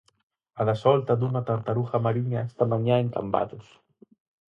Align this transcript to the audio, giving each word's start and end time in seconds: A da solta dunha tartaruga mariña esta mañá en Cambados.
A 0.59 0.65
da 0.69 0.75
solta 0.83 1.13
dunha 1.17 1.45
tartaruga 1.49 1.97
mariña 2.05 2.45
esta 2.49 2.65
mañá 2.71 2.95
en 3.03 3.07
Cambados. 3.15 3.65